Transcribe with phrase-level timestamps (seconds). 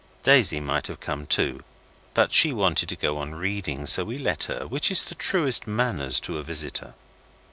[0.23, 1.61] Daisy might have come too,
[2.15, 5.67] but she wanted to go on reading, so we let her, which is the truest
[5.67, 6.95] manners to a visitor.